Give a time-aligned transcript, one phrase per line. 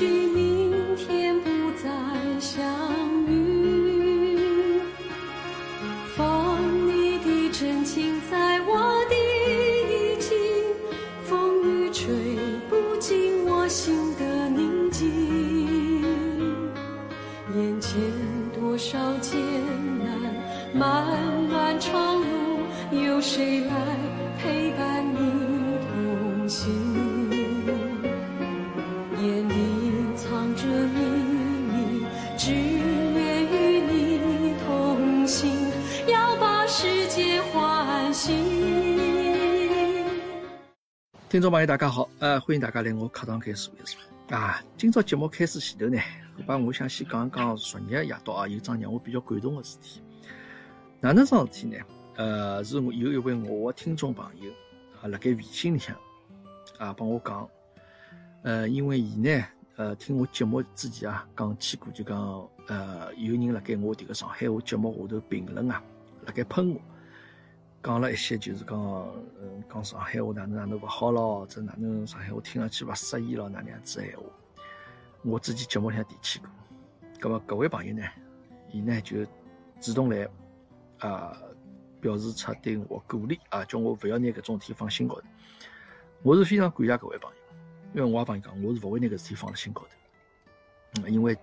[0.00, 0.49] 许明
[41.40, 43.98] 听众朋友，大家好，呃，欢迎大家来我课堂开始一说
[44.36, 44.62] 啊。
[44.76, 45.98] 今朝节目开始前头呢，
[46.36, 50.02] 我把我想先讲一讲昨日夜到啊，有桩让我比较感动的事体。
[51.00, 51.78] 哪能桩事体呢？
[52.16, 54.50] 呃，是我有一位我的听众朋友
[55.00, 55.96] 啊，辣盖微信里向
[56.76, 57.48] 啊帮我讲，
[58.42, 59.42] 呃，因为伊呢，
[59.76, 65.82] 呃，听我节目之前啊，讲起过就讲，呃，有人辣盖我迭个上海话节目下头评论啊，
[66.26, 66.78] 辣盖喷我。
[67.82, 68.78] 讲了一些就是讲，
[69.40, 74.22] 嗯，讲上海话哪能哪能勿好咯，这哪能上海话听上去勿适意咯，哪能样子闲话，
[75.22, 76.48] 我之前节目里向提起过。
[77.20, 78.02] 咁么各位朋友呢，
[78.70, 79.24] 伊呢就
[79.80, 80.28] 主动来
[80.98, 81.36] 啊
[82.00, 85.22] 表示出对我鼓励啊，叫我勿要拿搿种事体放心高头。
[86.22, 87.36] 我是非常感谢各位朋友，
[87.94, 91.02] 因为我也帮伊讲，我是勿会拿搿事体放辣心高头。
[91.02, 91.36] 嗯，因为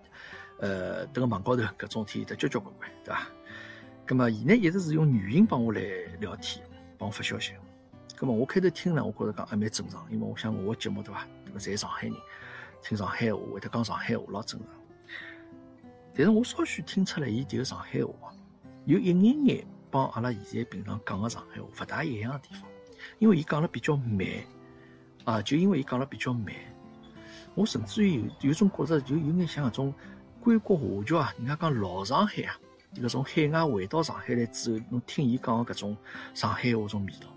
[0.59, 3.27] 呃，迭个网高头搿种事体得交交关关，对伐？
[4.07, 5.81] 咁么，伊呢一直是用语音帮我来
[6.21, 6.65] 聊天，
[6.97, 7.51] 帮我发消息。
[8.17, 12.15] 咁么，我开头听了，我觉着讲还蛮正常，因为我想我个节目对伐，迭个侪上海人，
[12.81, 14.69] 听上海话会得讲上海话老正常。
[16.15, 18.33] 但是我稍许听出来，伊迭个上海话
[18.85, 22.63] 有一眼眼帮阿拉现在平常讲个上海话勿大一样个地方，
[23.19, 24.25] 因为伊讲了比较慢，
[25.25, 26.55] 啊，就因为伊讲了比较慢，
[27.55, 29.93] 我甚至于有有种觉着，就有眼像搿种
[30.39, 32.57] 归国华侨啊，人家讲老上海啊。
[32.95, 35.97] 搿种海外回到上海来之后，侬听伊讲个搿种
[36.33, 37.27] 上海话种味道，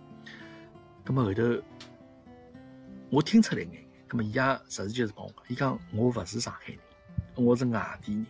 [1.05, 1.43] 葛末后头
[3.11, 6.79] 我听出来眼，葛末伊也实事求是帮我讲，伊讲我勿是上海人，
[7.35, 8.27] 我是外地人，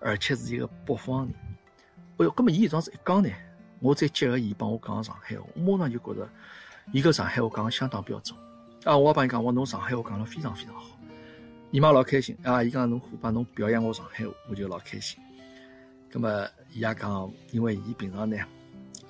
[0.00, 1.34] 而且是一个北方人。
[2.18, 3.30] 哎哟，葛末伊一桩子一讲呢，
[3.80, 6.28] 我再结合伊帮我讲上海话，我马上就觉着
[6.92, 8.38] 伊搿上海话讲个相当标准。
[8.84, 10.98] 啊，我也帮伊讲，我侬上海话讲了非常非常好，
[11.70, 12.62] 伊妈老开心啊！
[12.62, 15.20] 伊讲侬虎爸侬表扬我上海话，我就老开心。
[16.10, 18.36] 咁么，伊也讲，因为伊平常呢，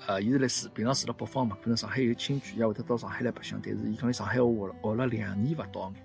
[0.05, 3.57] 呃，伊是来住，平常住辣北方嘛，可能上海有亲戚，也会得到上海来白相。
[3.63, 5.95] 但是伊讲伊上海话学了学了两年勿到眼，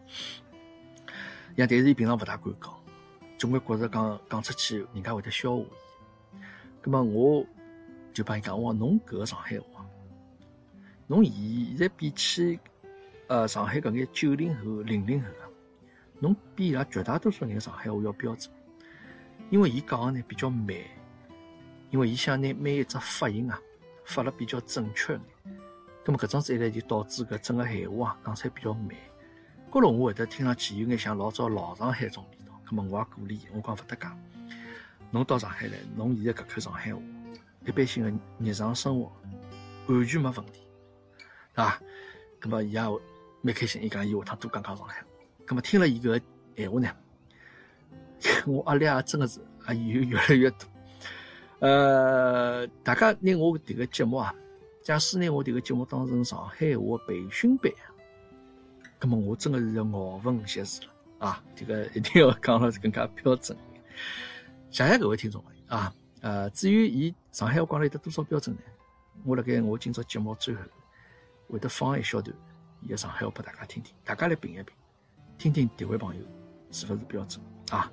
[1.56, 2.72] 像，但是伊平常勿大敢讲，
[3.36, 6.84] 总归觉着讲讲出去，人家会得笑话伊。
[6.84, 7.44] 咁么，我
[8.12, 9.84] 就帮伊讲，我讲侬搿个上海话，
[11.08, 12.56] 侬现在比起
[13.26, 15.28] 呃上海搿眼九零后、零零后，
[16.20, 18.48] 侬比伊拉绝大多数人上海话要标准。
[19.54, 20.76] 因为伊讲个呢比较慢，
[21.90, 23.56] 因为伊想拿每一只发音啊
[24.04, 25.20] 发了比较准确眼，
[26.04, 28.88] 咁么搿种子一来就导致搿整个闲话啊讲出来比较慢。
[29.70, 34.18] 高头我会得听上去有眼像老早老上海种味道，咁么我也鼓励伊，我讲勿得讲，
[35.12, 37.00] 侬到上海来，侬现在搿口上海话，
[37.64, 39.12] 一般性个日常生活
[39.86, 40.66] 完全没问题，
[41.54, 41.80] 对伐？
[42.40, 42.80] 咁么伊也
[43.40, 45.06] 蛮开心，伊讲伊下趟多讲讲上海话。
[45.46, 46.20] 咁么听了伊搿
[46.56, 46.90] 闲话呢？
[48.52, 50.58] 我压力啊，真的是啊，有越来越大。
[51.60, 54.34] 呃，大家拿我迭个节目啊，
[54.82, 57.72] 假使拿我迭个节目当成上海话培训班，
[59.00, 61.42] 那么我真的是要咬文嚼字了啊！
[61.54, 63.56] 这个一定要讲了更加标准。
[64.70, 65.94] 谢谢各位听众朋友啊！
[66.20, 68.62] 呃，至于伊上海话讲了有得多少标准呢？
[69.24, 70.60] 我辣盖我今朝节目最后
[71.48, 72.36] 会得放一小段
[72.82, 74.66] 伊个上海话拨大家听听，大家来评一评，
[75.38, 76.22] 听听迭位朋友
[76.70, 77.90] 是勿是标准啊？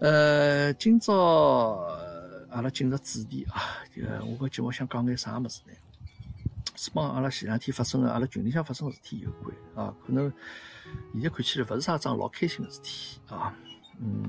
[0.00, 1.84] 呃，今朝
[2.50, 5.72] 阿拉进入主题啊，这个我搿节目想讲眼啥物事呢？
[6.76, 9.92] 是帮阿拉前两天发生的阿拉群里向发生的事体有关啊。
[10.06, 10.32] 可能
[11.12, 13.52] 现在看起来勿是啥桩老开心的事体啊。
[13.98, 14.22] 嗯，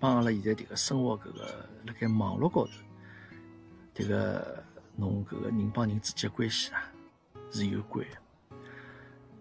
[0.00, 2.72] 帮阿拉现在迭个生活搿个辣盖网络高头，
[3.94, 4.64] 迭个
[4.96, 6.90] 侬搿个人帮人之间关系啊
[7.50, 8.16] 是有关的。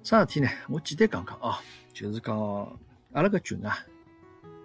[0.03, 0.49] 啥事体呢？
[0.67, 1.61] 我简单讲讲啊，
[1.93, 2.37] 就是讲
[3.13, 3.79] 阿拉个群啊。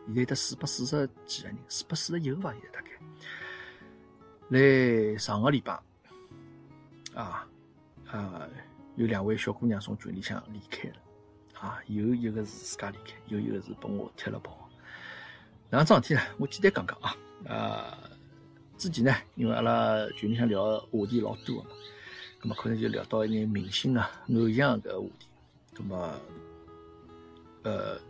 [0.06, 2.91] 现在得四百四十几个人，四百四十一个吧，现在大概。
[4.49, 5.73] 来上个礼拜，
[7.14, 7.47] 啊
[8.06, 8.49] 啊，
[8.94, 10.97] 有两位小姑娘从群里向离开了，
[11.61, 14.69] 啊，有一个是自家离开，有一个是帮我踢了跑。
[15.70, 17.17] 两桩事体呢，我简单讲讲啊，
[17.53, 17.99] 啊，
[18.79, 21.70] 之前呢，因为阿拉群里向聊话题老多个嘛，
[22.41, 25.26] 咁么可能就聊到一眼明星啊、偶像搿个话题，
[25.75, 26.20] 咁么，
[27.64, 28.00] 呃。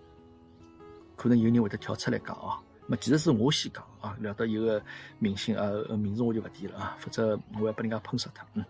[1.17, 2.57] 可能有人会得跳出来讲哦。
[2.89, 4.81] 么其实是我先讲啊，聊到一个
[5.19, 8.47] 明星啊，名字我就勿提了啊，否则我要把人家喷死他。
[8.55, 8.65] 嗯，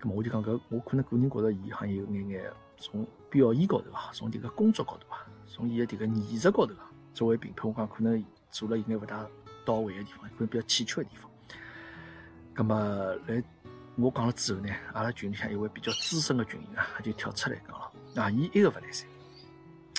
[0.00, 9.26] 咁么我就讲搿，我可能个人觉着伊好像有眼眼从表演高头啊，从迭个工作高头啊，从伊个迭个艺术高头啊，作为评判，我讲可能做了有眼勿大
[9.66, 11.30] 到位个地方，可能比较欠缺个地方。
[12.56, 13.42] 咁么来
[13.96, 17.92] 我讲了之后呢，阿拉群里向一位比较资深个群员啊，就跳出来讲了，
[18.22, 19.06] 啊，伊一个勿来塞，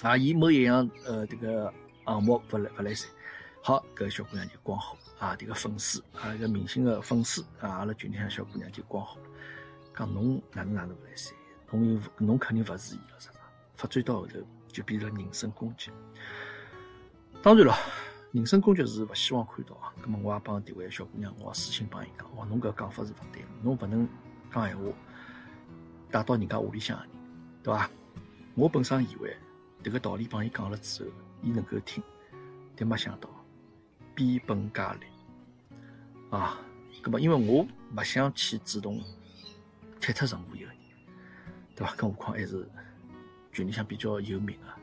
[0.04, 1.74] 啊，伊某一样呃迭个
[2.06, 3.08] 项目勿来勿来塞。
[3.62, 5.36] 好，搿小姑娘就光火啊！
[5.40, 9.28] 迭个粉丝啊，搿明星个粉丝啊，阿拉群里向小姑娘就光火了，
[9.98, 11.34] 讲侬哪能哪能勿来塞，
[11.72, 13.40] 侬有侬肯定勿是伊了啥啥，
[13.76, 14.38] 发展到后头
[14.68, 15.90] 就变成人身攻击。
[17.42, 17.76] 当然了，
[18.34, 19.92] 人身攻击是勿希望看到啊。
[20.00, 24.08] 葛末我也帮迭位小姑娘，我私信帮伊讲，我侬搿讲法是勿对，侬勿能
[24.54, 24.84] 讲闲话
[26.12, 27.12] 打到人家屋里向个人，
[27.64, 27.90] 对伐？
[28.54, 29.36] 我本身以为
[29.86, 31.12] 迭个道理帮伊讲了之后，
[31.44, 32.04] 伊能够听，
[32.76, 33.30] 但没想到。
[34.16, 35.06] 变本加厉
[36.30, 36.58] 啊！
[37.04, 37.68] 咁么，因为我
[37.98, 39.04] 勿想去主动
[40.00, 40.76] 踢脱任何一个人，
[41.76, 41.94] 对伐？
[41.98, 42.66] 更何况还是
[43.52, 44.80] 群里向比较有名啊、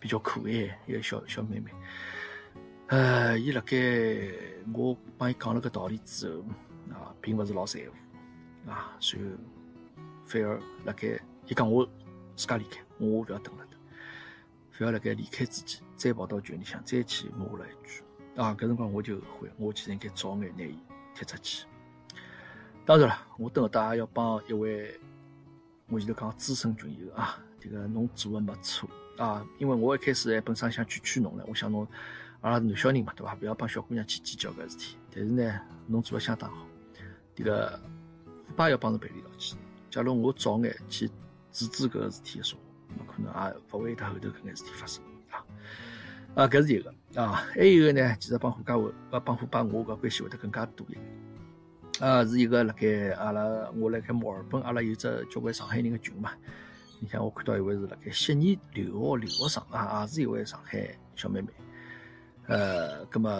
[0.00, 1.70] 比较可爱一个小小妹妹。
[2.88, 3.76] 呃，伊辣盖
[4.74, 6.44] 我帮伊讲了个道理之后
[6.92, 9.26] 啊，并勿是老在乎啊，随后
[10.26, 11.16] 反而辣盖
[11.46, 11.88] 伊讲我
[12.34, 13.64] 自家离开，我勿要等了
[14.78, 18.02] 等，反而辣盖离开之前，再跑到群里向再去骂了一句。
[18.36, 20.78] 啊，搿辰光我就后悔，我其实应该早眼拿伊
[21.14, 21.66] 踢出去。
[22.86, 24.98] 当然了，我等下搭也要帮一位
[25.88, 31.86] 我前头讲资深群友啊，这个侬做的没错啊，因为我一开始还本身想劝劝侬唻，我想侬
[32.40, 33.34] 阿拉男小人嘛，对伐？
[33.34, 34.96] 不要帮小姑娘去计较搿事体。
[35.10, 36.64] 但是呢，侬做的相当好。
[37.34, 37.78] 这个
[38.46, 39.58] 虎爸要帮侬赔礼道歉。
[39.90, 41.08] 假如我早眼去
[41.50, 42.60] 制止搿个事体的时候，
[43.06, 45.44] 可能也勿会得后头搿眼事体发生啊。
[46.34, 46.94] 啊，搿是一个。
[47.14, 48.92] 啊，还有一个呢，其实帮虎家我，
[49.24, 51.04] 帮虎爸我个关系会得更加多一点。
[52.00, 53.42] 啊，是一个辣盖阿拉
[53.76, 56.32] 我辣盖墨尔本，阿拉有只交关上海人的群嘛。
[57.00, 61.48] 你像我看到一位是辣盖悉尼留学留学生啊，也是一位上海小妹妹。
[62.46, 63.30] 呃，葛么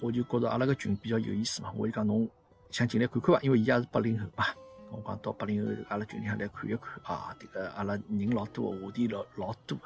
[0.00, 2.28] 我就觉着阿拉个群比较有意思嘛，我就讲侬
[2.70, 4.44] 想进来看看伐，因为伊也是八零后嘛。
[4.90, 9.78] 我讲到八零后，阿拉群里向来看一看啊，这个阿拉人老多，话题老老多，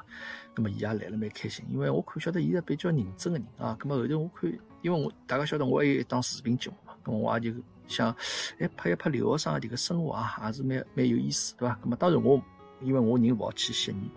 [0.55, 3.77] 那么伊也来了蛮开心，因为我看晓得伊是比较认真个人啊。
[3.81, 8.15] 那么后头我看，因为我大家晓得我还有一档视频节目嘛，咁么我也就想，
[8.59, 11.77] 哎，拍一拍留学生的这个生活啊，还是蛮蛮有意思，对伐？
[11.83, 12.41] 那么当然我
[12.81, 14.09] 因为我人勿好去悉尼，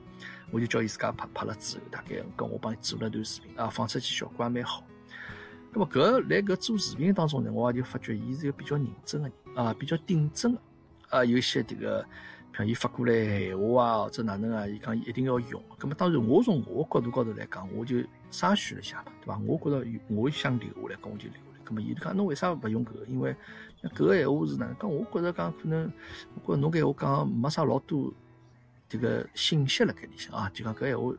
[0.51, 4.83] 我就叫伊自家拍拍了之后，大概跟我帮伊做了段视频啊，放出去效果也蛮好。
[5.71, 10.61] 那么搿来搿做视频当中呢，我也就发觉伊是一个比较认真个人啊，比较顶真个。
[11.11, 12.05] 啊，有些这个，
[12.57, 15.63] 像伊发过来闲话啊，或者哪能啊，伊讲一定要用。
[15.79, 17.97] 咁么当然，我从我角度高头来讲，我就
[18.31, 19.39] 筛选了一下嘛，对伐？
[19.47, 21.65] 我觉着我想留下来，咁我就留下来。
[21.65, 23.05] 咁么伊讲侬为啥勿用搿个？
[23.07, 23.35] 因为
[23.83, 24.91] 搿个闲话是哪能讲？
[24.91, 25.93] 我觉着讲可能，
[26.45, 28.13] 我觉侬搿闲话讲没啥老多
[28.89, 31.13] 这个信息辣盖里向啊，就讲搿闲话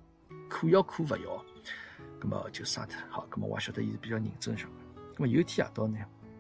[0.48, 1.46] 可要可勿要。
[2.22, 2.98] 咁么就删脱。
[3.10, 4.74] 好，咁么我也晓得伊是比较认真小孩。
[5.16, 5.98] 咁么有一天夜到呢？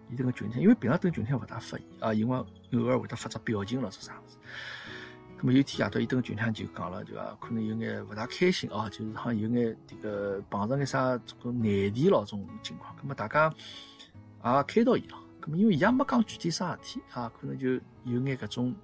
[0.09, 4.37] 伊这个群体，因为平常等群天勿大发言啊，因为偶尔会得发只表情了，是啥子？
[5.37, 7.37] 那么有天夜到，伊等群天就讲了，对伐？
[7.39, 12.93] 可能有眼勿大开心啊，就是好像有眼这个碰着眼啥这个难题咯，种情况。
[13.01, 13.53] 那么大家
[14.43, 15.17] 也开导伊了。
[15.41, 17.69] 那么因为伊也没讲具体啥事体啊，可能就
[18.03, 18.75] 有眼搿种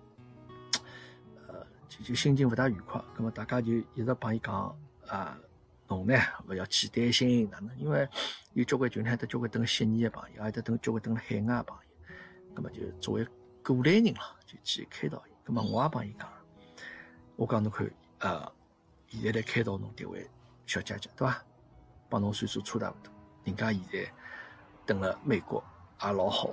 [1.48, 3.04] 呃，就就心情勿大愉快。
[3.18, 4.78] 那么大家就一直帮伊讲
[5.08, 5.38] 啊。
[5.88, 6.16] 侬呢，
[6.48, 8.08] 勿要去担心哪能，因为
[8.54, 13.28] 有交关群里还得交关等悉尼的朋友，还得等交关等海外的朋友，葛么就作为
[13.64, 15.32] 过来人了，就去开导伊。
[15.44, 16.28] 葛么我也帮伊讲，
[17.36, 17.90] 我讲侬看，
[18.20, 18.52] 呃，
[19.08, 20.28] 现在来开导侬迭位
[20.66, 21.44] 小姐姐，对伐？
[22.10, 23.14] 帮侬岁数差大勿多，
[23.44, 24.12] 人家现在
[24.86, 25.64] 等了美国
[26.02, 26.50] 也老好，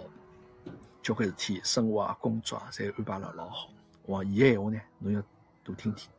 [1.02, 3.70] 交关事体，生活啊、工作啊，侪安排了老好。
[4.04, 5.22] 我伊个闲话呢，侬要
[5.62, 6.10] 多听听。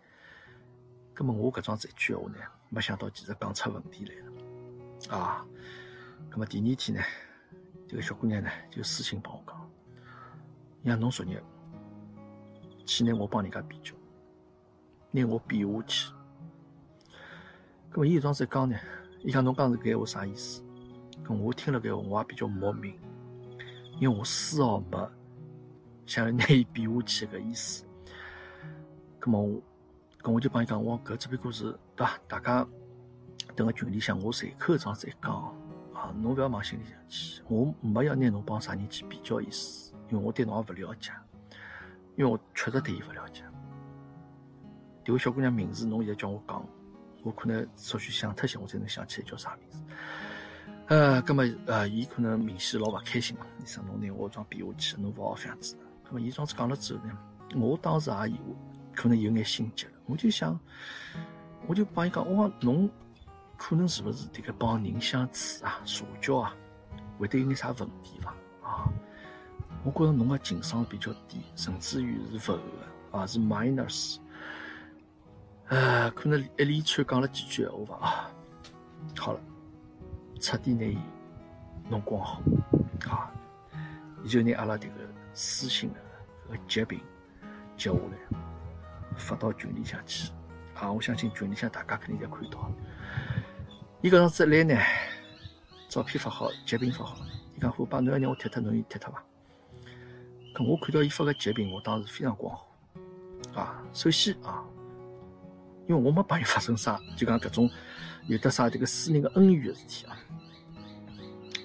[1.13, 2.37] 葛么我搿桩子一句闲话呢？
[2.73, 5.45] 没想到，其实讲出问题来了啊！
[6.31, 7.03] 那么第二天呢，
[7.87, 9.69] 这个小姑娘呢就私信帮我讲，
[10.81, 11.39] 让侬昨日
[12.83, 13.93] 去拿我帮人家比较，
[15.11, 16.11] 拿我比下去。
[17.91, 18.75] 那么伊当时讲呢，
[19.21, 20.63] 伊讲侬讲是搿话啥意思？
[21.23, 22.99] 咁我听了搿话，我也比较莫名，
[23.99, 25.11] 因为我丝毫没
[26.07, 27.85] 想要拿伊比下去个意思。
[29.21, 29.61] 咁么我。
[30.23, 32.19] 咁我就帮伊讲，我搿只不过是对伐？
[32.27, 32.67] 大家
[33.55, 35.33] 等个群里向，我随口这样子一讲
[35.93, 37.41] 啊，侬勿要往心里向去。
[37.47, 41.11] 我没要拿侬帮啥人去比较意思，因为我对侬也勿了解，
[42.15, 43.43] 因为我确实对伊勿了解。
[45.05, 46.65] 迭位小姑娘名字，侬现在叫我讲，
[47.23, 49.81] 我可能稍许想脱些，我才能想起来叫啥名字。
[50.87, 53.45] 呃，葛么呃，伊可能明显老勿开心嘛。
[53.57, 55.77] 你说侬拿我桩比下去，侬勿好这样子。
[56.03, 57.17] 葛么伊桩子讲了之后呢，
[57.55, 58.37] 我当时也有
[58.95, 59.91] 可能有眼心急了。
[60.05, 60.59] 我就想，
[61.67, 62.89] 我就帮伊讲，我讲侬
[63.57, 66.55] 可能是勿是迭个帮人相处啊、社交啊，
[67.17, 68.35] 会得有眼啥问题伐？
[68.61, 68.89] 啊，
[69.83, 74.17] 我觉着侬个情商比较低，甚至于是勿个啊，是 minus。
[75.67, 78.31] 呃，可能一连串讲了几句闲话吧啊，
[79.17, 79.39] 好了。
[80.39, 80.97] 彻底拿伊
[81.89, 82.41] 弄光好
[83.09, 83.31] 啊！
[84.25, 85.99] 伊就拿阿拉迭个私信的
[86.49, 86.99] 搿个截屏
[87.77, 88.37] 截下来，
[89.15, 90.29] 发到群里向去
[90.83, 90.91] 啊！
[90.91, 92.69] 我相信群里向大家肯定侪看到。
[94.01, 94.77] 伊搿样子来呢，
[95.87, 97.17] 照片发好，截屏发好。
[97.55, 99.23] 伊讲虎爸，侬要让我贴脱，侬就贴脱伐？
[100.53, 102.65] 搿我看到伊发个截屏，我当时非常光火
[103.55, 103.81] 啊！
[103.93, 104.63] 首先啊，
[105.87, 107.69] 因为我没帮伊发生啥，就讲搿种
[108.27, 110.17] 有的啥迭个私人的恩怨的事体啊。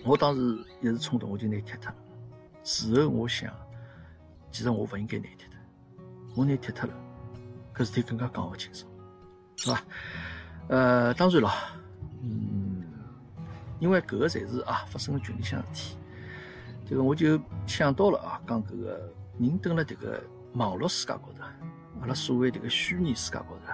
[0.04, 1.94] 我当时一时冲动，我就拿踢脱了。
[2.62, 3.52] 事后我想，
[4.52, 6.04] 其实我勿应该拿踢脱，
[6.36, 6.94] 我拿踢脱了，
[7.74, 8.87] 搿事体更加讲勿清爽，
[9.58, 9.82] 是伐？
[10.68, 11.50] 呃，当然了，
[12.22, 12.84] 嗯，
[13.80, 15.96] 因为搿个侪是啊发生了群里向事体，
[16.88, 20.22] 这个我就想到了啊，讲搿个人蹲辣迭个
[20.54, 21.44] 网络世界高头，
[22.00, 23.72] 阿拉所谓迭个虚拟世界高头，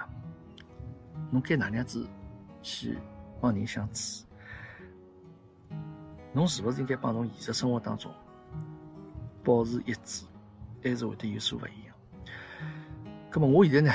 [1.29, 2.07] 侬该哪能样子
[2.63, 2.97] 去
[3.39, 4.25] 帮人相处？
[6.33, 8.11] 侬是勿是应该帮侬现实生活当中
[9.43, 10.25] 保持一致，
[10.83, 11.95] 还是会得有所勿一样？
[13.31, 13.93] 咁么我现在呢，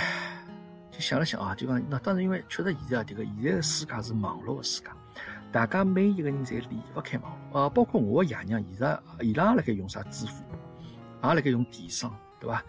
[1.01, 4.87] 想了想啊，就讲那当然，因为确实现在啊，这个现在的世界是网络的世界，
[5.51, 10.45] 大家每一个人侪离勿开网络啊，包括我爷娘，现在伊拉也辣盖用啥支付
[11.21, 12.63] 宝，也辣盖用电商，对伐？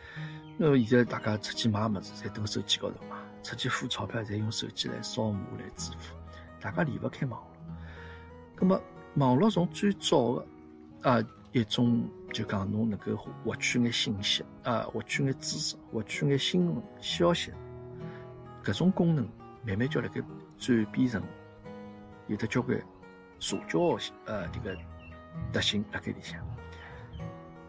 [0.57, 6.15] 那现在大家出去买物事，侪蹲手机高头嘛，出去付钞票，侪用手机来扫码来支付，
[6.59, 7.47] 大家离勿开网络。
[8.57, 8.81] 咁么？
[9.15, 11.21] 网络从最早的啊
[11.51, 17.51] 一种，就讲侬能够获取眼信息啊，获取眼知识，获取眼新闻消息，
[18.63, 19.27] 搿种功能
[19.65, 20.21] 慢慢就辣盖
[20.57, 21.21] 转变成
[22.27, 22.79] 有的交关
[23.39, 24.77] 社交性呃这个
[25.51, 26.39] 特性辣盖里向，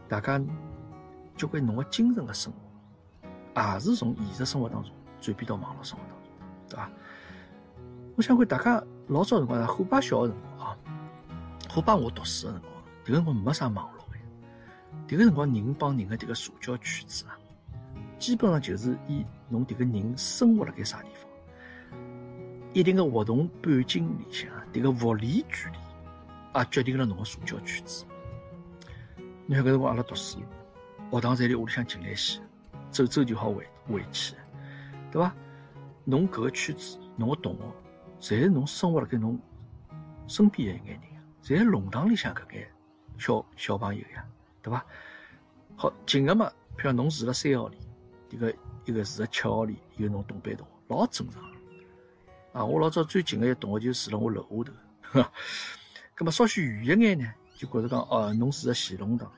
[0.09, 0.41] 大家
[1.37, 6.31] 交关侬个精神的生活，也是从现实生活当中转变到网络生活当中，
[6.69, 6.91] 对伐？
[8.17, 10.77] 我想问大家老早辰光虎爸小个辰光啊。
[11.69, 12.73] 好帮我读书个辰光，
[13.05, 14.19] 迭个辰光没啥网络的，
[15.09, 17.39] 迭个辰光人帮人的迭个社交圈子啊，
[18.23, 21.29] 基本上就是以侬迭个人生活辣盖啥地方，
[22.73, 25.77] 一定个活动半径里向，迭个物理距离
[26.53, 28.05] 啊，决定了侬个社交圈子。
[29.45, 30.39] 你看搿辰光阿拉读书，
[31.11, 32.41] 学堂侪离屋里向近来些，
[32.93, 34.37] 走走就好回回去，
[35.11, 35.35] 对伐？
[36.05, 37.59] 侬搿个圈子，侬个同
[38.21, 39.37] 学，侪是侬生活辣盖侬
[40.29, 41.11] 身边的一眼人。
[41.43, 42.69] 侪是弄堂里向搿眼
[43.19, 44.25] 小小朋友呀，
[44.63, 44.87] 对伐？
[45.75, 46.49] 好近个嘛，
[46.79, 47.77] 譬如侬住辣三号里，
[48.33, 48.53] 一个
[48.87, 51.43] 一个住辣七号里，有侬同班同学，老正常。
[52.53, 54.73] 啊，我老早最近个一同学就住辣我楼下
[55.13, 55.33] 头，哈
[56.17, 59.31] 咁么稍许远一眼呢，就觉着讲哦，侬住在前弄堂，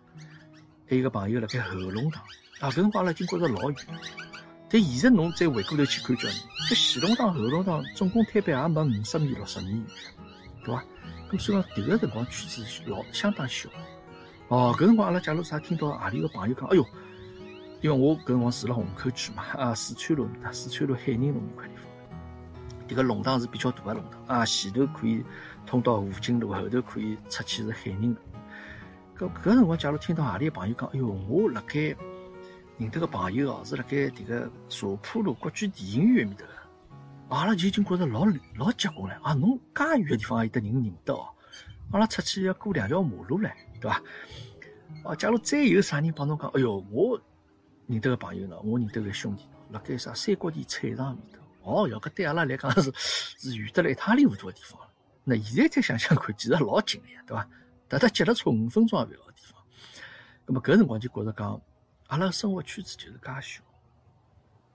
[0.89, 2.23] 还有个朋友辣盖后弄堂，
[2.61, 3.77] 啊，搿辰光阿拉已经觉着老远。
[4.71, 6.35] 但现在侬再回过头去看叫你，
[6.69, 9.87] 这前弄堂后弄堂总共摊板也没五十米、六十米远，
[10.65, 10.85] 对伐？
[11.31, 13.69] 咁所以讲，迭个辰光圈子老相当小。
[14.49, 16.85] 哦，搿辰光阿拉假如啥听到何里个朋友讲，哎哟，
[17.85, 21.85] 因为我搿辰光住辣虹口区嘛，啊，四川路四川路海宁路面块地方。
[22.89, 25.23] 迭个弄堂是比较大个弄堂，啊，前头可以
[25.67, 28.17] 通到湖景路，后头可以出去是海宁路。
[29.19, 31.95] 搿搿辰光，假如听到何里个朋友讲，哎哟，我辣盖
[32.79, 36.47] 认得个朋友哦，是辣盖迭个茶浦路国际电影院面头。
[37.29, 38.25] 阿拉就已经觉着老
[38.57, 39.35] 老结棍了啊！
[39.35, 41.29] 侬介远个地方也有得人认得哦，
[41.91, 44.03] 阿拉出去要过两条马路唻，对伐？
[45.05, 47.21] 哦，假如再有啥人帮侬讲，哎哟，我
[47.87, 52.93] 认得个朋友呢，我认得个兄弟，辣盖啥三角地菜场面头，哦哟，搿对阿拉来讲是
[53.39, 54.81] 是远得了一塌里糊涂个地方。
[55.25, 57.49] 那现在再想想看，其实老近个呀，对伐？
[57.89, 59.63] 搭搭脚踏车五分钟也勿要个地方。
[60.47, 61.61] 那么搿辰光就觉着讲，
[62.09, 63.63] 阿拉生活圈子就是介小，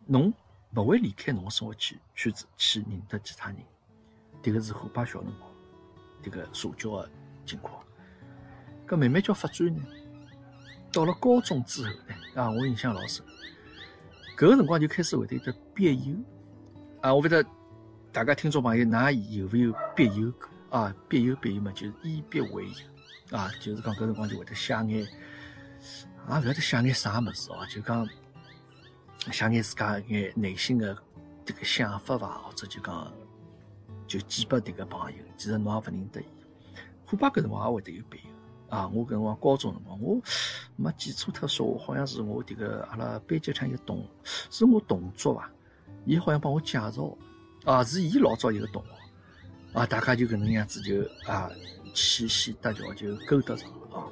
[0.05, 0.33] 侬。
[0.75, 3.57] 勿会离开侬个生活圈圈子去认得其他人，
[4.43, 5.51] 迭个是虎爸小辰光
[6.21, 7.09] 迭个社交个
[7.43, 7.83] 情况。
[8.87, 9.81] 搿慢慢叫发展呢，
[10.91, 13.25] 到了高中之后呢，啊，我印象老深。
[14.37, 16.15] 搿个辰光就开始会得得笔友
[17.01, 17.45] 啊，我勿晓得
[18.11, 20.33] 大家听众朋友，㑚有没有笔友
[20.69, 20.95] 啊？
[21.07, 25.07] 笔友笔友嘛，就是以笔为友啊，就是讲搿辰光就会得写眼，
[26.27, 28.07] 啊，勿晓得写眼啥物事哦，就讲。
[29.33, 30.97] 写眼自家眼内心的
[31.43, 33.13] 这个想法伐，或者就讲
[34.07, 36.25] 就几百迭个朋友，其实侬也勿认得伊。
[37.05, 38.28] 虎爸搿辰光也会得有朋友
[38.69, 40.21] 啊，我搿辰光高中辰光，我
[40.75, 45.51] 没记错特说，好像是我迭个阿拉班级里一个同，是我同桌伐？
[46.05, 47.17] 伊好像帮我介绍，
[47.65, 51.49] 啊，是伊老早一个同学，啊，大家就搿能样子就啊，
[51.93, 54.07] 牵线搭桥就勾搭上了啊。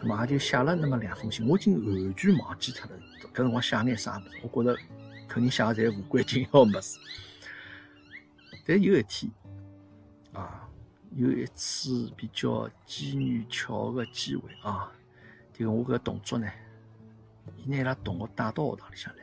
[0.00, 2.96] 咁么也就写了那么两封信，我已经完全忘记脱了。
[3.34, 4.40] 搿辰光写眼啥物事？
[4.42, 4.80] 我觉着
[5.26, 6.98] 肯定写个侪无关紧要物事。
[8.64, 9.32] 但有一天，
[10.32, 10.67] 啊，
[11.12, 14.92] 有一次比较机缘巧合个机会啊，
[15.56, 16.46] 迭个我搿同桌呢，
[17.56, 19.22] 伊拿伊拉同学带到学堂里向来。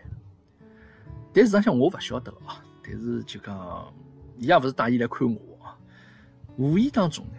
[1.34, 3.94] 但实际上我勿晓得啊，但是就讲，
[4.38, 5.78] 伊也勿是带伊来看我啊。
[6.58, 7.38] 无意当中呢，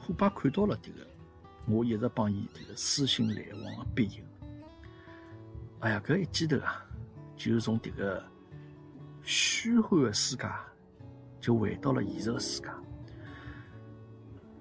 [0.00, 1.06] 虎爸看到了迭个，
[1.66, 4.24] 我一直帮伊迭个书信来往个笔友。
[5.80, 6.84] 哎呀，搿一记头啊，
[7.36, 8.22] 就从迭个。
[9.24, 10.42] 虚幻的世界
[11.42, 12.68] 就回到了现实的世界。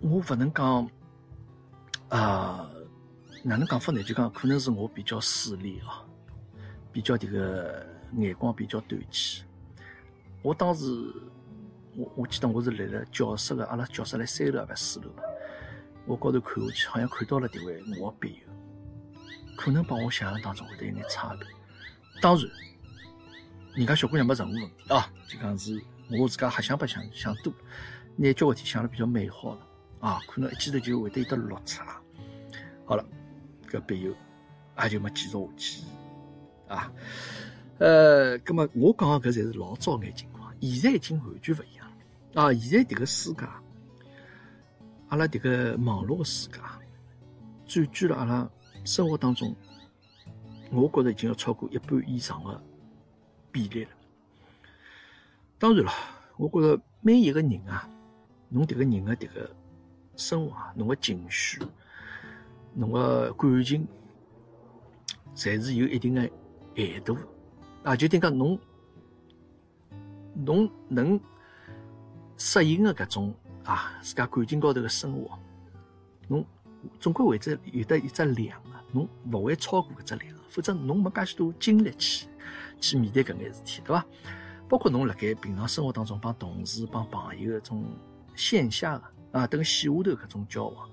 [0.01, 0.89] 我勿能讲
[2.09, 2.67] 啊，
[3.43, 4.01] 哪能讲法呢？
[4.01, 6.03] 就讲可能是我比较势利啊，
[6.91, 7.85] 比较迭个
[8.17, 9.45] 眼光比较短浅。
[10.41, 10.91] 我当时，
[11.95, 15.13] 我我记得我是立辣教室的，阿拉教室辣三楼还是四楼
[16.07, 18.37] 我高头看下去，好像看到了迭位我的朋友，
[19.55, 21.47] 可能帮我想象当中会得有眼差别。
[22.19, 22.43] 当然。
[23.73, 25.81] 人家小姑娘没任何问题啊，就讲是
[26.19, 27.53] 我自家瞎想白想想多，
[28.15, 29.67] 拿交关事体想了比较美好了
[29.99, 32.01] 啊，可能一记头就会得有得落差。
[32.85, 33.05] 好了，
[33.69, 34.13] 搿笔友
[34.81, 35.83] 也就没继续下去
[36.67, 36.91] 啊。
[37.77, 41.87] 呃，葛么我讲个搿才是老早眼情况，现在已经完全勿一样
[42.33, 42.53] 了啊！
[42.53, 43.45] 现在迭个世界，
[45.09, 46.59] 阿拉迭个网络世界，
[47.65, 48.49] 占据了阿拉
[48.83, 49.55] 生活当中，
[50.71, 52.61] 我觉着已经要超过一半以上个。
[53.53, 53.89] 比例了。
[55.61, 55.91] 当然了，
[56.37, 57.87] 我觉着每一个人啊，
[58.49, 59.47] 侬迭个人的迭个
[60.15, 61.61] 生活啊，侬个情绪，
[62.73, 63.87] 侬个感情，
[65.35, 66.27] 侪是有一定的
[66.75, 67.15] 限度
[67.83, 67.95] 啊。
[67.95, 68.59] 就等于讲侬，
[70.33, 71.19] 侬能
[72.37, 73.31] 适应的搿种
[73.63, 75.37] 啊，自家感情高头的生活，
[76.27, 76.43] 侬
[76.99, 82.25] 总归会得有得一只量啊，侬勿会超过搿只量，否则侬没介许多精力去。
[82.79, 84.03] 去面对搿眼事体，对伐？
[84.71, 87.83] 包括侬辣盖平常生活当中帮同事、帮朋友搿种
[88.37, 89.03] 线下的
[89.33, 90.89] 啊，等线下头搿种交往，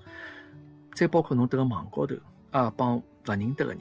[0.93, 2.13] 再包括侬等个网高头
[2.51, 3.79] 啊，帮勿认得个人，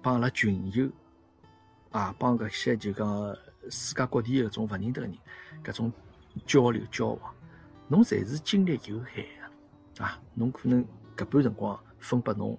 [0.00, 0.88] 帮阿拉群友
[1.90, 3.36] 啊，帮搿些就讲
[3.68, 5.18] 世界各地搿种勿认得个人，
[5.64, 5.92] 搿种
[6.46, 7.34] 交流交往，
[7.88, 9.26] 侬侪是精力有限
[9.96, 10.16] 个啊！
[10.32, 12.56] 侬可能搿半辰光分拨侬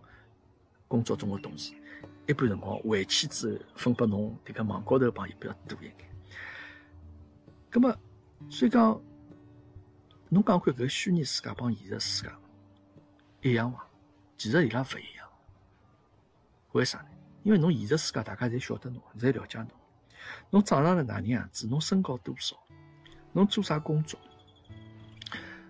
[0.90, 1.74] 工作中的同事。
[2.28, 6.09] 一半辰光回去之后，分拨侬迭个网高头朋友比较多一眼。
[7.72, 7.96] 咁么，
[8.50, 9.00] 所以讲，
[10.30, 12.24] 侬讲看搿虚拟世界帮现实世
[13.42, 13.86] 界一样伐？
[14.38, 15.28] 其实伊拉勿一样。
[16.72, 17.08] 为啥呢？
[17.44, 19.70] 因为侬现实世界大家侪晓得侬，侪了解侬。
[20.50, 21.68] 侬长上了哪能样子？
[21.68, 22.56] 侬身高多少？
[23.34, 24.20] 侬做啥工作？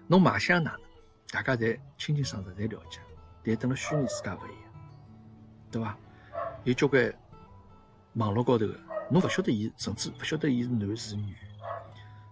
[0.07, 0.81] 侬卖相哪能？
[1.31, 2.99] 大家侪清清爽爽侪了解。
[3.43, 4.71] 但等了虚拟世界勿一样，
[5.71, 5.97] 对伐？
[6.63, 7.13] 有交关
[8.13, 11.35] 网络高头个，侬勿晓得伊，甚至勿晓得伊是男是女，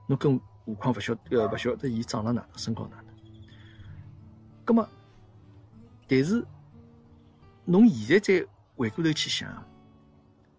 [0.08, 3.06] 侬更何况勿晓得，勿晓得伊长了哪能，身高哪能。
[4.66, 4.90] 葛么，
[6.08, 6.44] 但是
[7.66, 9.64] 侬现在再回过头去想，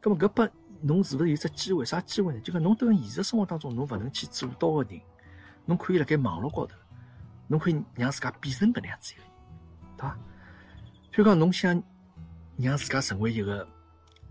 [0.01, 0.49] 葛么搿拨
[0.81, 1.85] 侬是勿是有只机会？
[1.85, 2.41] 啥机会呢？
[2.41, 5.01] 就讲侬等现实生活当中侬勿能去做到个人，
[5.65, 6.77] 侬可以辣盖网络高头，
[7.49, 9.33] 侬可以让自家变成搿能样子一个人，
[9.97, 10.19] 对伐？
[11.13, 11.83] 譬如讲侬想。
[12.61, 13.65] 让自家成为一个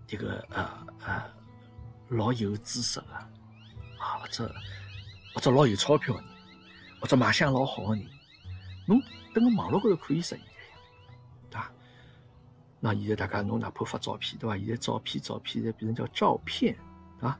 [0.10, 0.70] 一个呃
[1.06, 1.24] 呃
[2.10, 4.54] 老有知识个啊，或者
[5.38, 6.30] 或者老有钞票的人，
[7.00, 8.04] 或者卖相老好的人，
[8.88, 9.00] 侬
[9.36, 10.52] 等个网络高头可以实现的呀，
[11.52, 11.72] 对吧？
[12.80, 14.58] 那现在大家侬哪怕发照片，对吧？
[14.58, 16.76] 现在照片照片侪变成叫照片，
[17.20, 17.38] 啊，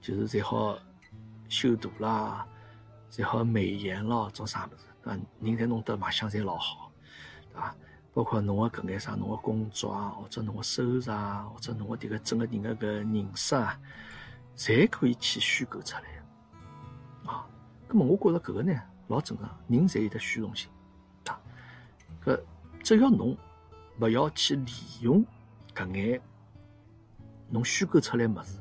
[0.00, 0.78] 就是最好
[1.48, 2.46] 修图啦，
[3.10, 5.10] 最好美颜咯，做啥物事？
[5.10, 6.92] 啊，人才弄得卖相侪老好，
[7.52, 7.74] 对吧？
[8.14, 13.76] 包括侬个搿眼啥，侬个工作啊，或者侬个收入啊，或者侬个迭个整个人个搿人设啊，
[14.56, 16.21] 侪可以去虚构出来。
[17.26, 17.46] 啊，
[17.88, 20.70] 咁么我觉着搿个呢老正常，人侪有得虚荣心，
[21.26, 21.40] 啊，
[22.24, 22.40] 搿
[22.82, 23.36] 只要侬
[24.00, 25.24] 勿要去利用
[25.74, 26.20] 搿眼
[27.48, 28.58] 侬虚构出来物事，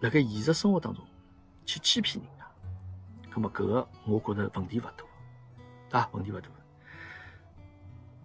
[0.00, 1.04] 辣盖现实生活当中
[1.64, 4.84] 去欺骗人家，咁么搿个我觉着问题勿
[5.90, 6.48] 大，啊，问题勿大。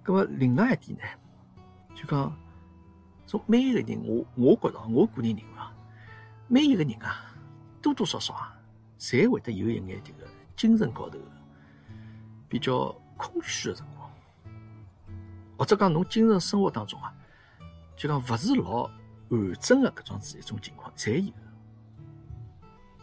[0.04, 1.04] 咁么，另外一点呢，
[1.94, 2.36] 就讲
[3.28, 5.72] 从每一个人，我我觉着，我个人认为啊，
[6.48, 7.32] 每一个人啊，
[7.82, 8.58] 多多少少啊，
[9.02, 11.18] 侪会得有一眼迭个精神高头
[12.48, 14.12] 比较空虚个辰光，
[15.58, 17.12] 或者讲侬精神生活当中啊，
[17.98, 18.84] 就讲勿是老
[19.30, 21.34] 完整个搿种子一种情况，侪有。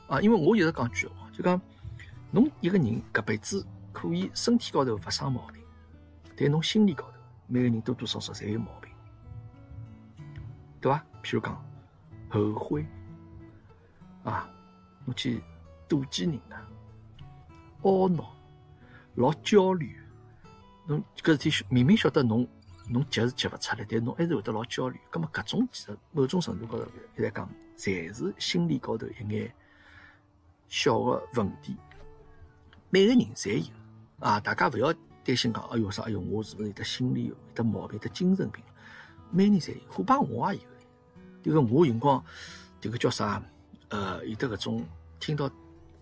[0.07, 1.61] 啊，因为我一直讲句话，就讲
[2.31, 5.61] 侬一个人搿辈子可以身体高头勿生毛病，
[6.37, 7.15] 但侬心理高头
[7.49, 8.93] 每个人多多少少侪有毛病，
[10.81, 11.05] 对伐？
[11.25, 11.61] 譬如讲
[12.31, 12.87] 后悔
[14.23, 14.49] 啊，
[15.05, 15.43] 侬去
[15.88, 16.62] 妒忌人啊，
[17.83, 18.35] 懊恼，
[19.14, 19.96] 老焦虑，
[20.87, 22.46] 侬搿事体明明晓得侬
[22.88, 24.98] 侬急是急勿出来，但侬还是会得老焦虑。
[25.11, 26.85] 葛末搿种其实某种程度高头
[27.16, 29.53] 来讲，侪是心理高头一眼。
[30.68, 31.74] 小个问题，
[32.90, 33.64] 每个人侪有
[34.18, 34.38] 啊！
[34.38, 34.92] 大家勿要
[35.24, 38.62] 担心讲，哎哟啥，哎哟，我是勿是有得心理有得毛病，得精神病？
[39.31, 40.66] 每个人侪有，恐怕我也有。
[41.42, 42.22] 迭个我有辰光，
[42.83, 43.42] 迭个叫啥？
[43.88, 44.85] 呃，有得搿种
[45.18, 45.51] 听到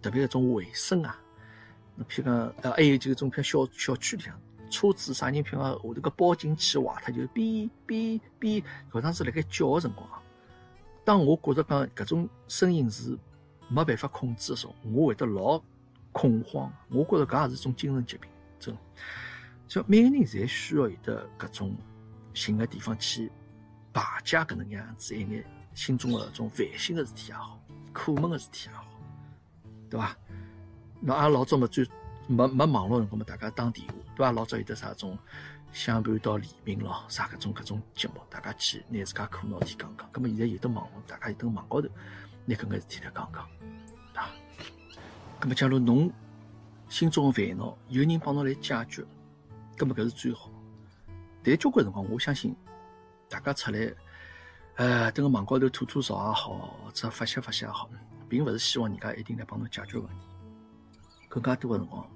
[0.07, 1.19] 特别搿种回声啊，
[1.95, 4.41] 那譬如讲，呃，还有就搿种片小小区里向
[4.71, 10.09] 车子啥人譬如讲下头个报警器坏脱，就哔哔哔，搿当时辣盖叫个辰光，
[11.05, 13.19] 当我觉着讲搿种声音是。
[13.69, 15.61] 没办法控制的时候，我会得老
[16.13, 16.73] 恐慌。
[16.89, 18.77] 我觉着搿也是一种精神疾病，真。
[19.67, 21.77] 就每个人侪需要有得搿种
[22.33, 23.29] 寻个地方去
[23.93, 27.61] 排解搿能样子一眼心中的种烦心的事体也好，
[27.93, 28.86] 苦闷的事体也好，
[29.91, 30.17] 对伐？
[31.01, 31.89] 那阿拉老早嘛最
[32.27, 34.33] 没没网络辰光嘛，大家打电话，对伐？
[34.33, 35.17] 老早有得啥种
[35.73, 40.09] 相伴到黎明咯，啥搿种搿种节目，大家去拿自家苦恼事体讲讲。
[40.11, 41.89] 葛末现在有得网络，大家有得网高头。
[42.47, 43.43] 拿搿个事体来讲讲，
[44.15, 44.31] 啊，
[45.41, 46.11] 咁么假如侬
[46.89, 49.05] 心中的烦恼有人帮侬来解决，
[49.77, 50.51] 咁么搿是最好。
[51.43, 52.55] 但交关辰光，我相信
[53.29, 53.93] 大家出来，
[54.77, 57.91] 呃，等个网高头吐吐槽也好，或者发泄发泄也好，
[58.29, 60.27] 并勿是希望人家一定来帮侬解决问题。
[61.29, 62.09] 更加多个辰光，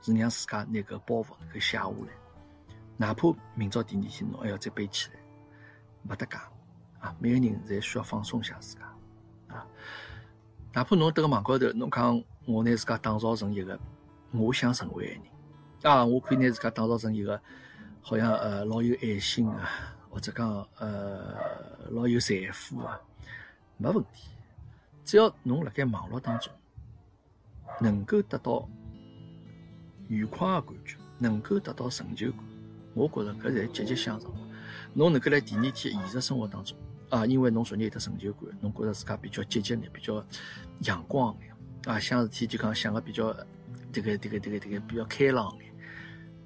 [0.00, 2.08] 是让自家拿搿包袱给卸下来，
[2.96, 5.20] 哪怕明朝第二天侬还要再背起来，
[6.02, 6.40] 没得讲
[6.98, 7.14] 啊！
[7.20, 8.82] 每个人侪需要放松一下自家。
[9.54, 9.66] 啊，
[10.72, 13.78] 哪怕侬迭个网高头，侬讲我拿自家打造成一个
[14.32, 15.22] 我想成为的人，
[15.82, 17.40] 啊，我可以拿自家打造成一个
[18.00, 19.70] 好像呃老有爱心啊，
[20.10, 21.36] 或者讲呃
[21.90, 23.00] 老有财富啊，
[23.76, 24.31] 没问题。
[25.12, 26.50] 只要侬辣盖网络当中
[27.78, 28.66] 能够得到
[30.08, 32.40] 愉快的感觉，能够得到成就感，
[32.94, 34.32] 我觉着搿侪积极向上。
[34.94, 36.74] 侬能够辣第二天现实生活当中。
[37.10, 40.24] 啊，因为侬昨日有得成就感，侬觉着自家比较积极眼，比较
[40.84, 41.54] 阳光眼，
[41.94, 43.36] 啊，想事体就讲想个比较，
[43.92, 45.74] 这个这个这个这个比较开朗眼，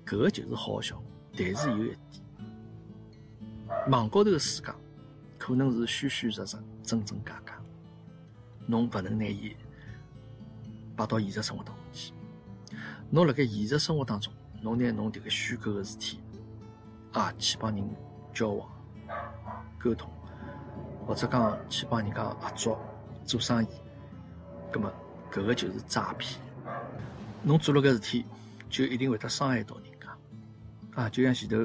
[0.04, 1.04] 搿个就是好效果。
[1.38, 2.20] 但是有一点，
[3.92, 4.66] 网高头个世界
[5.38, 7.45] 可能是虚虚实实、真真假假，
[8.66, 9.56] 侬勿能拿伊
[10.96, 12.12] 摆到现实生活当中去。
[13.10, 16.20] 侬辣盖现实生活当中，侬拿侬迭个虚构个事体
[17.12, 17.88] 啊，去帮人
[18.34, 18.68] 交往、
[19.78, 20.10] 沟通。
[21.06, 22.76] 或者讲去帮人家合作
[23.24, 23.68] 做生意，
[24.72, 24.92] 葛么
[25.30, 26.40] 搿个就是诈骗。
[27.44, 28.26] 侬做了搿事体，
[28.68, 31.00] 就一定会得伤害到人家。
[31.00, 31.56] 啊，就像前头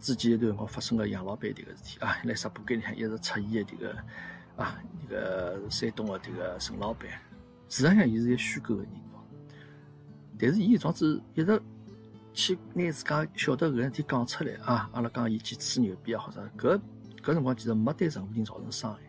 [0.00, 3.96] 之前一段辰光发生个杨老板迭个事体啊，来直播间里向一直出现个迭个
[4.56, 7.08] 啊，迭个山东的迭个陈老板，
[7.68, 8.92] 事实上伊是一个虚构的人，
[10.38, 11.62] 但是伊状子一直
[12.32, 16.80] 去拿自家晓得搿事体讲出来啊，阿拉讲伊去吹牛逼啊，或者搿。
[17.22, 19.00] 搿辰光其实没对任何人造成伤害，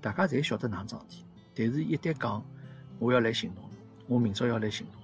[0.00, 2.42] 大家侪晓得哪桩事体，但是一旦讲
[2.98, 3.62] 我要来行动，
[4.06, 5.02] 我明朝要来行动，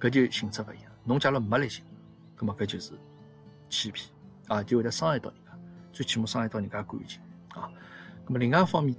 [0.00, 0.90] 搿就性质勿一样。
[1.04, 1.94] 侬假如没来行动，
[2.34, 2.92] 葛末搿就是
[3.68, 4.08] 欺骗
[4.48, 5.50] 啊，就会得伤害到人家，
[5.92, 7.20] 最起码伤害到人家感情
[8.26, 8.28] 啊。
[8.28, 8.96] 葛末另外一方面，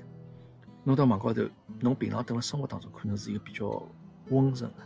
[0.84, 1.44] 侬到网高头，
[1.82, 3.84] 侬平常等辣生活当中可能是一个比较
[4.30, 4.78] 温顺的、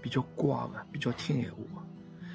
[0.00, 1.82] 比较乖的、比较听闲话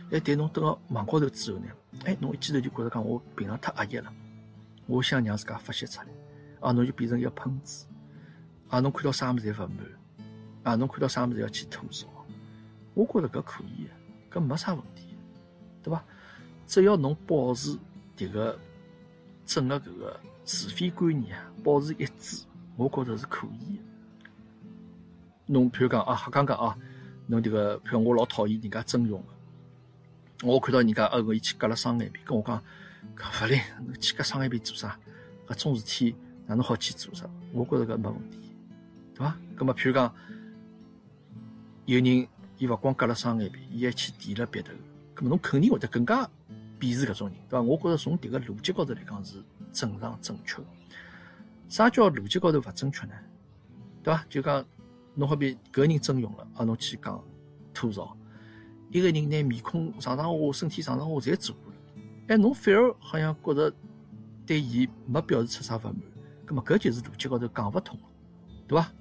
[0.09, 1.67] 的，哎，但侬等到网高头之后呢，
[2.05, 4.13] 哎，侬一记头就觉着讲我平常太压抑了。
[4.85, 6.07] 我想让自家发泄出来，
[6.59, 7.85] 啊，侬就变成一个喷子，
[8.67, 9.77] 啊，侬看到啥物事侪勿满，
[10.63, 12.05] 啊，侬看到啥物事要去吐槽，
[12.93, 13.87] 我觉着搿可以，
[14.29, 15.15] 搿没啥问题，
[15.81, 16.03] 对伐？
[16.67, 17.77] 只要侬保持
[18.17, 18.59] 迭个
[19.45, 23.83] 整个搿个是非观念啊，保持一致，我觉着是可以的。
[25.47, 26.77] 侬譬如讲啊，刚刚啊，
[27.27, 29.21] 侬迭个譬如我老讨厌人家整容
[30.39, 32.61] 个，我看到人家呃，伊去割了双眼皮，跟我讲。
[33.17, 34.97] 勿灵，侬去割双眼皮做啥？
[35.47, 36.15] 搿种事体
[36.47, 37.29] 哪能好去做啥？
[37.51, 38.55] 我觉着搿没问题，
[39.13, 39.37] 对伐？
[39.55, 40.13] 葛末譬如讲，
[41.85, 42.27] 有人
[42.57, 44.71] 伊勿光割了双眼皮，伊还去剃了鼻头，
[45.13, 46.29] 葛末侬肯定会得更加
[46.83, 47.61] 鄙视搿种人，对伐？
[47.61, 49.41] 我觉着从迭个逻辑高头来讲是
[49.71, 50.65] 正常正确的。
[51.69, 53.13] 啥叫逻辑高头勿正确呢？
[54.03, 54.25] 对伐？
[54.29, 54.65] 就讲
[55.15, 57.23] 侬好比搿个人整容了，啊，侬去讲
[57.73, 58.13] 吐槽；
[58.91, 61.77] 一个人拿面孔上上下下、身体上上下侪做过了，
[62.27, 63.73] 哎，侬反而好像觉着
[64.45, 65.95] 对伊没表示出啥勿满，
[66.45, 68.03] 葛末搿就是逻辑高头讲勿通了，
[68.67, 68.91] 对伐？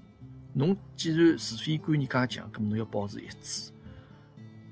[0.53, 3.73] 侬既然是非观念介强，葛末侬要保持一致。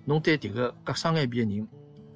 [0.04, 1.68] 侬对迭个割双眼皮个人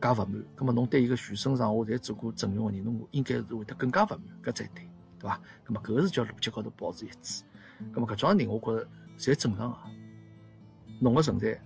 [0.04, 4.86] 介勿满，葛末侬对一个全身上下侪做过整容个人，侬应该是会得更加勿满，搿才对，
[5.18, 5.40] 对伐？
[5.64, 7.42] 葛末搿个是叫逻辑高头保持一致。
[7.90, 8.88] 葛末搿种人，我觉着
[9.18, 9.78] 侪正常个。
[11.00, 11.58] 侬个存在，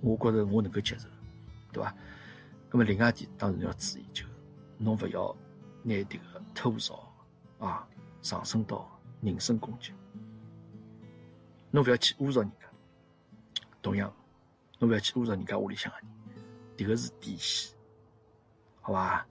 [0.00, 1.08] 我觉着我能够接受，
[1.72, 1.92] 对伐？
[2.68, 4.24] 葛末另外一点，当然要注意，就
[4.78, 5.36] 侬勿要
[5.82, 7.12] 拿迭个吐槽
[7.58, 7.84] 啊
[8.22, 8.88] 上升到
[9.22, 9.92] 人身攻击。
[11.72, 14.14] 侬勿要去侮辱人家，同样，
[14.78, 16.08] 侬勿要去侮辱人家屋里向个人，
[16.76, 17.72] 迭个是底线，
[18.80, 19.26] 好伐？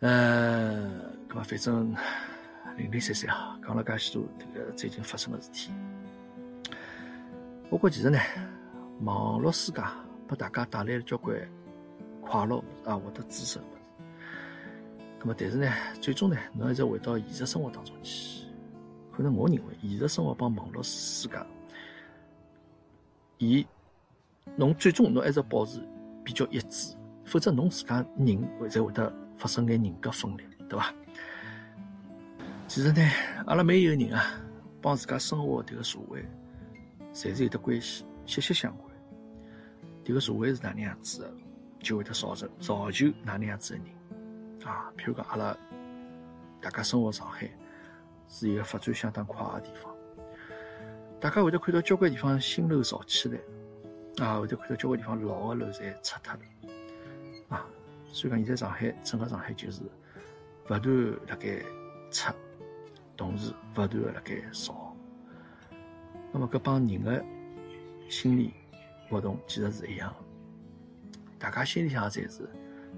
[0.00, 1.94] 呃，搿么反正
[2.76, 5.70] 零零散散啊，讲了介许多迭个最近发生个事体。
[7.68, 8.18] 我觉其实呢，
[9.02, 9.82] 网络世界
[10.26, 11.36] 拨大家带来了交关
[12.22, 13.58] 快乐啊，或者知识。
[15.20, 18.46] 咁么，但是呢，最终呢，侬还是回到现实生活当中去。
[19.12, 21.36] 可能我认为，现实生活帮网络世界，
[23.36, 23.66] 伊
[24.56, 25.78] 侬最终侬还是保持
[26.30, 30.94] 比较一致，否则侬自家人会才会得发生眼人格分裂，对伐？
[32.68, 33.02] 其实呢，
[33.46, 34.40] 阿拉每一个人啊，
[34.80, 36.24] 帮自家生活迭个社会，
[37.12, 38.88] 侪是有得关系，息息相关。
[40.04, 41.32] 迭个社会是哪能样子的，
[41.80, 44.92] 就会得造成造就哪能样子的人啊。
[44.96, 45.56] 譬如讲，阿拉
[46.60, 47.50] 大家生活上海。
[48.32, 49.92] 是一个发展相当快的地方，
[51.18, 53.36] 大家会得看到交关地方新楼造起来，
[54.20, 56.40] 啊，会得看到交关地方老的楼侪拆脱了，
[57.48, 57.66] 啊，
[58.08, 59.82] 所以讲现在上海整个上海就是
[60.66, 61.62] 不断辣盖
[62.10, 62.34] 拆，
[63.16, 64.94] 同时不断的辣盖造，
[66.32, 67.24] 那么搿帮人的
[68.08, 68.52] 心理
[69.08, 72.48] 活动其实是一样的，大家心里向侪是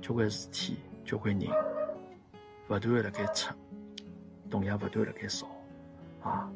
[0.00, 1.48] 交关事体、交关人
[2.66, 3.54] 不断的辣盖拆。
[4.50, 5.46] 同样不断辣盖造
[6.20, 6.52] 啊！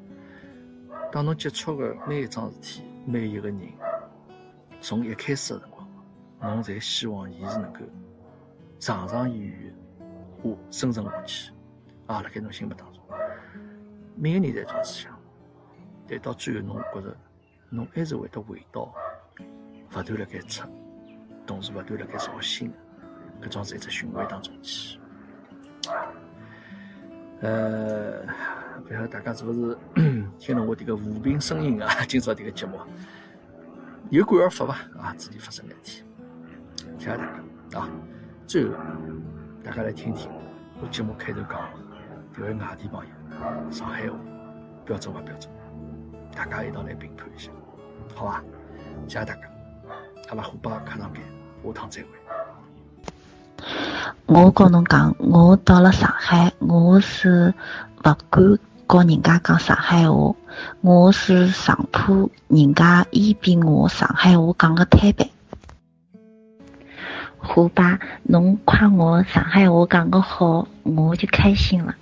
[1.11, 3.59] 当侬接触的每一桩事体、每一个人，
[4.89, 5.89] 从一开始的辰光，
[6.55, 7.81] 侬侪希望伊是能够
[8.79, 9.75] 长长远远
[10.45, 11.51] 下生存下去
[12.07, 12.23] 啊！
[12.23, 13.03] 辣盖侬心目当中，
[14.15, 15.21] 每个人侪这样想，
[16.09, 17.17] 但到最后侬觉着，
[17.69, 18.95] 侬还是会得回到
[19.91, 20.69] 不断辣盖出，
[21.45, 22.73] 同时不断辣盖造新
[23.43, 25.01] 搿种是一只循环当中去。
[27.41, 28.25] 呃，
[28.87, 29.77] 不晓得大家是不是
[30.39, 32.05] 听了我这个无病呻吟啊？
[32.05, 32.79] 今朝这个节目
[34.11, 34.79] 有感而发吧？
[35.01, 36.05] 啊，自己发生问题，
[36.99, 37.25] 谢谢大
[37.69, 37.89] 家啊！
[38.47, 38.75] 最后，
[39.65, 40.31] 大家来听听
[40.81, 41.69] 我节目开头讲的
[42.33, 44.17] 这位外地朋友上海话
[44.85, 45.53] 标准不标准？
[46.35, 47.51] 大家一道来评判一下，
[48.15, 48.45] 好吧？
[49.09, 49.41] 谢谢大家，
[50.29, 51.21] 阿拉虎爸课堂间，
[51.65, 52.09] 下趟再会。
[54.27, 57.53] 我跟侬讲，我到了上海，我是
[58.05, 60.35] 勿敢和人家讲上海话，
[60.81, 65.29] 我是上铺人家嫌比我上海话讲个太白。
[67.37, 71.95] 胡爸，侬夸我上海话讲个好，我就开心了。